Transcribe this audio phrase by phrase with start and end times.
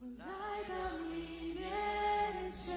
[0.00, 0.24] 我来
[0.68, 0.74] 到
[1.10, 2.72] 你面前，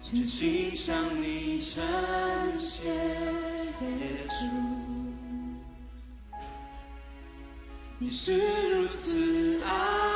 [0.00, 1.80] 真心向你呈
[2.58, 4.50] 现，耶稣，
[7.98, 8.36] 你是
[8.74, 10.07] 如此爱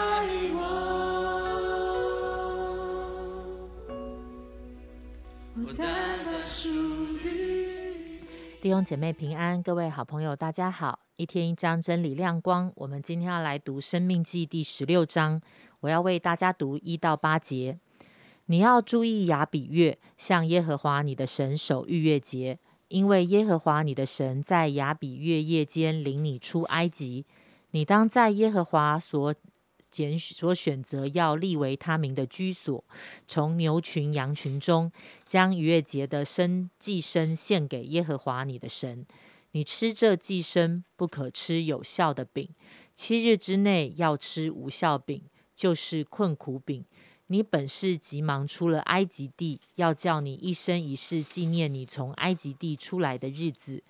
[8.63, 11.01] 弟兄姐妹平安，各位好朋友，大家好！
[11.17, 15.41] 一天一章真理亮光，我们今天要来读《生命记》第十六章，
[15.81, 17.81] 我要为大家读一到八节。
[18.47, 27.27] 你要注意雅比月，向耶和华你的神守逾越节，因为耶和华你的神在雅比月夜间领你出埃及。
[27.73, 29.35] 你当在耶和华所
[29.93, 32.83] 拣所选择要立为他名的居所，
[33.29, 34.91] 从牛群羊群中，
[35.25, 39.07] 将逾越节的生祭牲献给耶和华你的神。
[39.53, 42.49] 你吃这祭牲，不可吃有效的饼，
[42.95, 45.23] 七日之内要吃无效饼，
[45.55, 46.83] 就是困苦饼。
[47.27, 53.83] 你本是急忙出了埃及地，要叫你一生一世纪念你从埃及地出来的日子。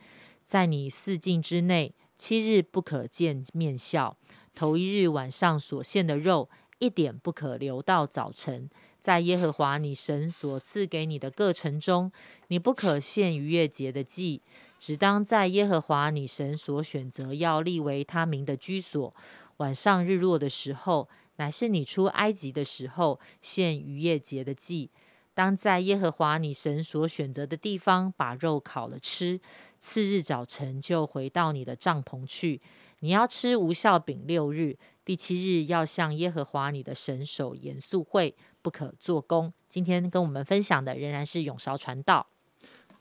[0.44, 4.16] 在你四境之内，七日不可见面笑。
[4.54, 8.68] 头一日晚上所献的肉，一点不可留到早晨。
[9.00, 12.12] 在耶和华你神所赐给你的各城中，
[12.48, 14.40] 你不可献逾越节的祭，
[14.78, 19.12] 只当在耶和华你神所选择要立为他名的居所。
[19.56, 24.90] 晚上日落的时候，乃是你出埃及的时候，献逾越节的祭。
[25.34, 29.40] 当在耶和华你神所选择的地方，把肉烤了吃。
[29.80, 32.60] 次日早晨就回到你的帐篷去。
[33.04, 39.52] 你要吃无效饼六日，第七日要向耶和华你的神守严肃会，不可做工。
[39.68, 42.24] 今天跟我们分享的仍然是永韶传道。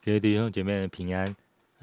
[0.03, 1.35] 各位弟兄姐妹们平安。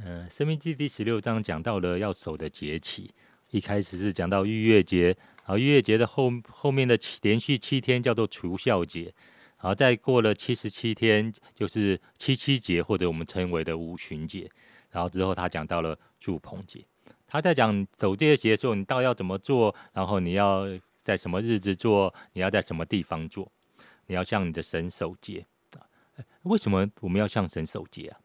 [0.05, 3.09] 呃，《生命记》第十六章讲到了要守的节期，
[3.51, 9.15] 一开始是讲到逾越节，然后逾越节的后后面的连续七天叫做除孝节，
[9.61, 14.51] 然后再过了七十七天就是七七节，或者我们称为的五旬节，
[14.91, 16.85] 然后之后他讲到了祝棚节。
[17.29, 20.65] 他在讲守这些节的时候，你到底要怎么做，然后你要
[21.05, 23.53] 在什么日子做，你要在什么地方做，
[24.07, 25.47] 你要向你的神守节
[25.77, 25.85] 啊？
[26.43, 28.19] 为什么我们要向神守节啊？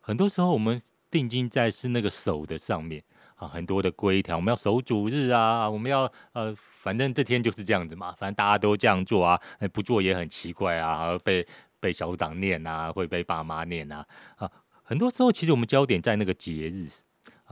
[0.00, 3.02] 很多时候我们定睛在是那个守的上面
[3.36, 9.40] 啊，很多的规条，我们要守主日啊，我们要呃，反正这天就是这样子嘛，反正大家都这样做啊，
[9.72, 11.46] 不做也很奇怪啊，被
[11.80, 14.06] 被小组长念啊，会被爸妈念啊
[14.36, 14.50] 啊，
[14.82, 16.88] 很多时候其实我们焦点在那个节日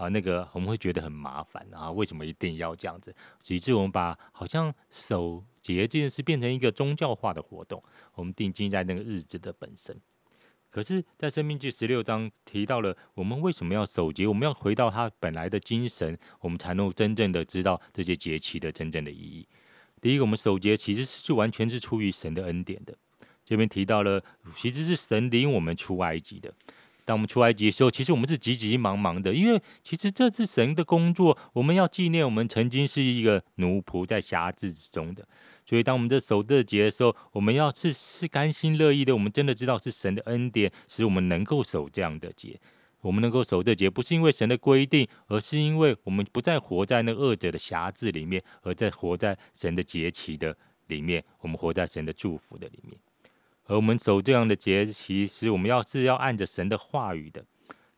[0.02, 3.14] 啊，那个我们会觉得很麻烦啊，为什么一定要这样子？
[3.48, 7.82] 以致我们把好像守节这件事变成一个宗教化的活动，
[8.14, 9.96] 我们定睛在那个日子的本身。
[10.70, 19.46] 可是，在《生命记》十六章提到了我们为什么要守节，我们要回到它本来的精神，我们才能真正的知道这些节期的真正的意义。
[20.00, 22.96] 第一个，我们守节其实是完全是出于神的恩典的。
[23.44, 24.24] 这边提到了，
[24.54, 26.52] 其实是神领我们出埃及的。
[27.04, 35.26] 当我们出埃及的时候，其实我们是急急忙忙的，因为其实这是神的工作，我们要纪念我们曾经是一个奴仆在辖制之中的。
[35.64, 42.58] 所以，当我们在守这节的时候，我们要是是甘心乐意的，我们真的知道是神的恩典，使我们能够守这样的节。
[43.00, 51.24] 我们能够守这节，不是因为神的规定，而是因为我们不再活在那恶者的辖制里面，而在活在神的节期的里面。
[51.40, 52.96] 我们活在神的祝福的里面。
[53.72, 57.42] 而我们守这样的节，其实我们要是要按着神的话语的。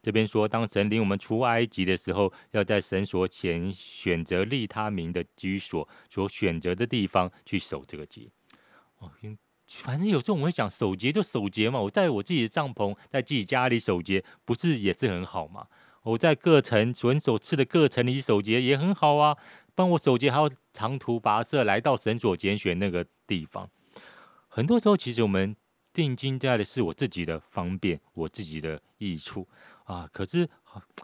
[0.00, 8.28] 这边说，当神领我们出埃及的时候，要在神所前选择利他民的居所所选择的地方去守这个节。
[8.98, 9.10] 哦，
[9.66, 15.66] 反正有时候我们会想守节就守节嘛，我在我自己的帐篷，在自己家里守节，不是也是很好吗？
[16.04, 19.36] 我在各城神所赐的各城里守节也很好啊。
[19.74, 23.68] 帮我守节还要长途跋涉来到神所拣选那个地方。
[24.46, 25.56] 很多时候，其实我们
[25.94, 29.48] 定金在的是我自己的方便，我自己的益处。
[29.84, 30.08] 啊！
[30.10, 30.48] 可是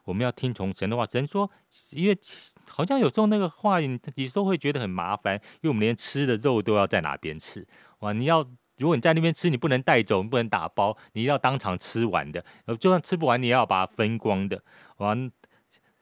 [0.04, 1.04] 我们要听从神的话。
[1.04, 1.50] 神说，
[1.90, 2.18] 因为
[2.66, 7.66] 好像有时候那个话，你有时候会觉得很麻烦，因为我们连吃的肉都要在哪边吃
[7.98, 8.14] 哇？
[8.14, 8.40] 你要
[8.78, 12.43] 如果你在那边吃，你不能带走，你不能打包，你要当场吃完的。
[12.78, 14.64] 就算吃不完，你也要把它分光的。
[14.96, 15.31] 完，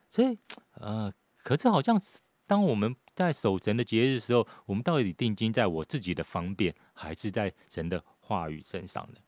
[0.09, 0.37] 所以
[0.75, 1.11] 呃，
[1.43, 2.01] 可是好像
[2.47, 9.19] 当我们在守神的节日的时候，我们到底定睛在我自己的方便，还是在神的话语身上的？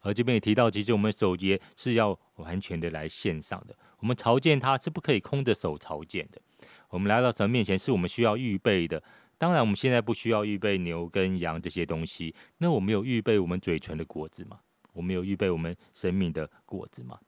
[0.00, 3.76] 而这边也提到，其实我们守节是要完全的来线上的。
[4.00, 6.40] 我们朝见他是不可以空着手朝见的。
[6.88, 9.00] 我们来到神面前，是我们需要预备的。
[9.36, 12.34] 当然，我们现在不需要预备牛跟羊这些东西。
[12.58, 14.58] 那我们有预备我们嘴唇的果子吗？
[14.92, 17.18] 我们有预备我们生命的果子吗？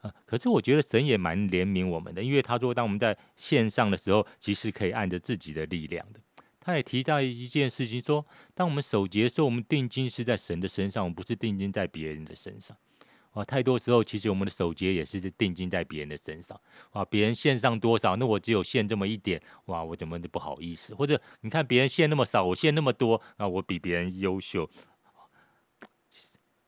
[0.00, 6.20] 啊，可是我觉得神也蛮怜悯我们的，因为他说，当我们在线上的时候，其实可以按着自己的力量的。
[6.64, 8.24] 他也提到一件事情，说，
[8.54, 12.76] 当我们守节的时候，我们定睛是在神的身上，我们不是定睛在别人的身上。
[13.32, 16.60] 啊，太多时候，其实我们的守节也是定睛在别人的身上。
[16.90, 20.94] 啊，别人献上多少，那我只有献这么一点，哇，我怎么都不好意思？
[20.94, 24.70] 或者你看别人献那么少，我献那么多，啊，我比别人优秀。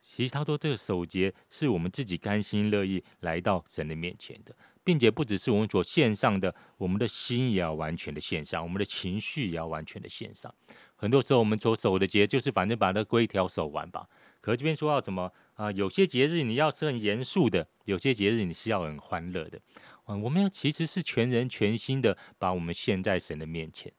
[0.01, 4.57] 其实他说，这个守节是我们自己甘心乐意来到神的面前的。
[4.85, 10.55] 并且不只是我们所献上的，我们的心也要完全的献上，我们的情绪也要完全的献上。
[10.95, 14.07] 很多时候我们所守的节，就是反正把那规条守完吧。
[14.41, 15.73] 可这边说要怎么啊？
[15.73, 19.59] 有些节日你要是很严肃的，有些节日你是要很欢乐的。
[20.05, 23.91] 啊，我们要其实是全人全心的把我们献在神的面前。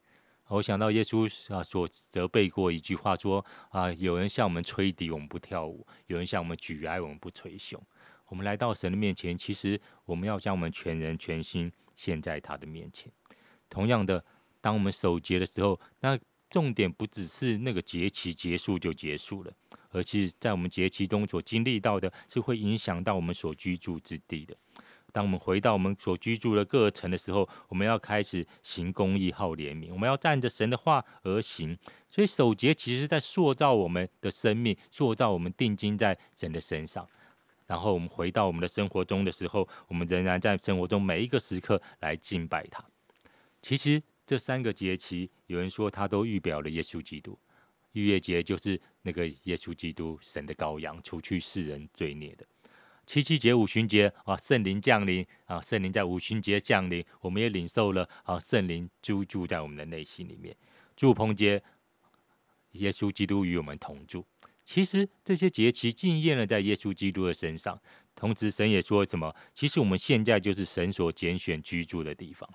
[0.48, 7.82] 我想到耶稣啊所责备过一句话说啊，有人向我们吹笛，我们不跳舞；有人向我们举哀，我们不捶胸。
[8.28, 13.12] 我们来到神的面前，其实我们要将我们全人全心献在他的面前。
[13.70, 14.24] 同样的，
[14.62, 16.18] 当我们守节的时候，那
[16.50, 19.52] 重点不只是那个节期结束就结束了，
[19.90, 24.56] 而是在我们节期中所经历到的，是会影响到我们所居住之地的。
[25.12, 31.78] 当我们回到我们所居住的各城的时候，我们要开始行公义、好怜悯，我们要站着神的话而行。
[32.10, 37.08] 所以守节其实在塑造我们的生命，塑造我们定睛在神的身上。
[37.68, 42.84] 然后我们回到我们的生活中的时候，我们仍然在生活中每一个时刻来敬拜他。
[43.62, 47.38] 其实这三个节期，有人说他都预表了耶稣基督。
[47.94, 52.46] 逾越节就是那个耶稣基督神的羔羊，除去世人罪孽的。
[53.06, 60.56] 七七节五旬节啊，圣灵降临啊，圣灵在五旬节降临，我们也领受了啊，圣灵居住在我们的内心里面。
[60.96, 61.64] 祝棚节，
[62.72, 64.26] 耶稣基督与我们同住。
[64.66, 67.80] 其实这些节期应验了在耶稣基督的身上，
[68.16, 69.34] 同时神也说什么？
[69.54, 72.50] 其实我们现在就是神所拣选居住的地方。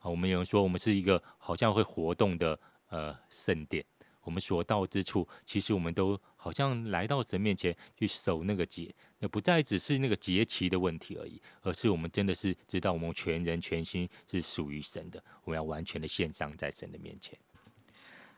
[0.00, 3.84] 啊，我们有人说我们是一个好像会活动的呃圣殿，
[4.22, 17.38] 我们所到之处，其实我们都好像来到神面前去守那个节，那不再只是那个节期的问题而已，而是我们真的是知道我们全人全心是属于神的，我们要完全的献上在神的面前。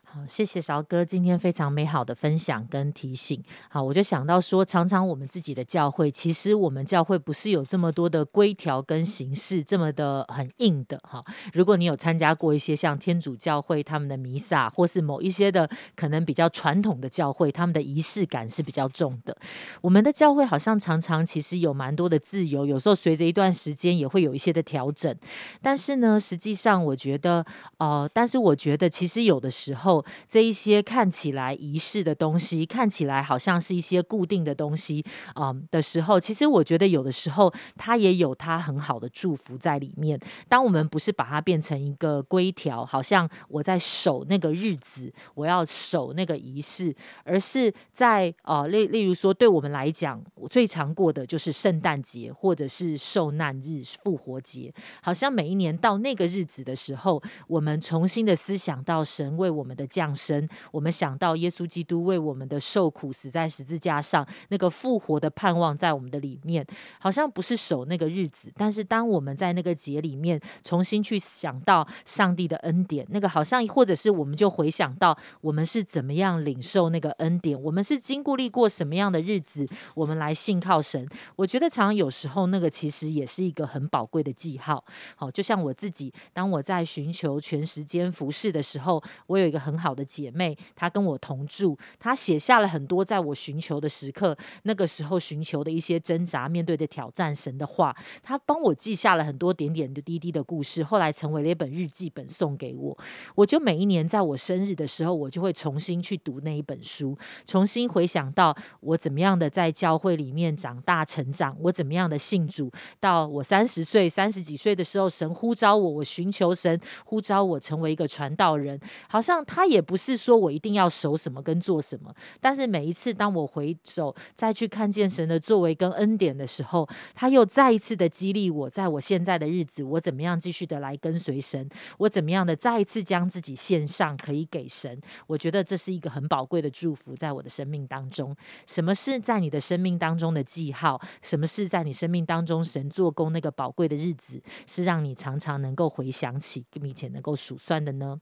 [0.07, 3.43] 好，谢谢韶哥今天非常美好的分享跟提醒。
[3.67, 11.21] 好，我就想到说，常常我们自己的教会，其实我们教会不是有这么多的规条跟形式，这么的很硬的哈。
[11.51, 19.35] 如果你有参加过一些像天主教会他们的弥撒，或是某一些的可能比较传统的教会，他们的仪式感是比较重的。
[19.81, 25.13] 我们的教会好像常常其实有蛮多的自由，有时候随着一段时间也会有一些的调整。
[25.61, 27.45] 但是呢，实际上我觉得，
[27.79, 29.94] 呃，但是我觉得其实有的时候。
[30.27, 35.03] 这一些看起来仪式的东西，看起来好像是一些固定的东西，
[35.35, 40.19] 嗯的时候，其实我觉得有的时候它也有它很好的祝福在里面。
[40.49, 46.93] 当我们不是把它变成一个规条，好像我在守那个日子，我要守那个仪式，
[47.23, 59.84] 而是在呃例例如说，对我们来讲，我最常过的就是圣诞节或者是受难日、复活节，好像每一年到那个日子的时候，我们重新的思想到神为我们的。
[59.85, 66.65] 降生，我们想到耶稣基督为我们的受苦死在十字架上，那个复活的盼望在我们的里面，
[66.99, 81.07] 好像不是守那个日子，但是当我们在那个节里面重新去想到上帝的恩典，那个好像或者是我们就回想到我们是怎么样领受那个恩典，我们是经过历过什么样的日子，我们来信靠神。
[81.35, 84.83] 我觉得常常有时候那个其实也是一个很宝贵的记号。
[85.15, 89.74] 好，就像我自己，当我在寻求全时间服侍的时候，我有一个很。
[89.75, 102.97] 很好的姐妹，她跟我同住，她写下了很多在我寻求的时刻，那个时候寻求的一些挣扎、面对的挑战、神的话，她帮我记下了很多点点滴滴的故事，后来成为了一本日记本送给我。
[103.35, 118.79] 我就每一年在我生日的时候，我就会重新去读那一本书，重新回想到我怎么样的在教会里面长大成长，我怎么样的信主，到我三十岁、三十几岁的时候，神呼召我，我寻求神呼召我成为一个传道人，
[119.09, 119.64] 好像他。
[119.65, 134.99] 也不是说我一定要守什么跟做什么，但是每一次当我回首再去看见神的作为跟恩典的时候，他又再一次的激励我，在我现在的日子，我怎么样继续的来跟随神，我怎么样的再一次将自己献上，可以给神。
[135.27, 138.35] 我觉得这是一个很宝贵的祝福，在我的生命当中。
[138.67, 141.01] 什么是在你的生命当中的记号？
[141.21, 148.19] 什么是在你生命当中神做工那个宝贵的日子，是让你常常能够回想起，并且能够数算的呢？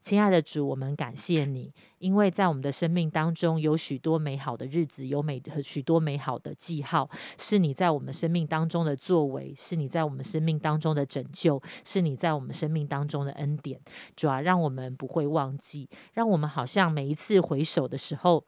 [0.00, 13.78] 亲爱的主，我们感谢你，因为在我们的生命当中有许多美好的日子，有美许多美好的记号，是你在我们生命当中的作为，是你在我们生命当中的拯救，是你在我们生命当中的恩典。
[14.16, 18.44] 主啊，让我们不会忘记，让我们好像每一次回首的时候。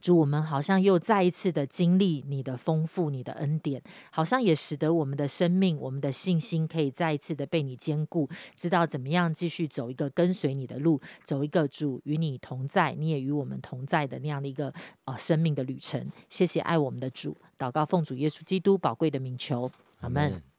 [0.00, 14.72] 主，我们好像又再一次的经历你的丰富，你的恩典，好像也使得我们的生命、我们的信心可以再一次的被你兼顾，知道怎么样继续走一个跟随你的路，走一个主与你同在，你也与我们同在的那样的一个
[15.04, 16.10] 呃生命的旅程。
[16.28, 20.55] 谢谢爱我们的主，祷告奉主耶稣基督宝贵的名求，阿门。